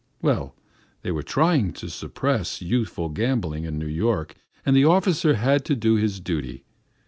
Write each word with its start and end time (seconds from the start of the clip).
Well, 0.19 0.55
they 1.03 1.11
were 1.11 1.21
trying 1.21 1.73
to 1.73 1.87
suppress 1.87 2.59
youthful 2.59 3.09
gambling 3.09 3.65
in 3.65 3.77
New 3.77 3.85
York, 3.85 4.33
and 4.65 4.75
the 4.75 4.83
officer 4.85 5.35
had 5.35 5.63
to 5.65 5.75
do 5.75 5.93
his 5.93 6.19
duty. 6.19 6.65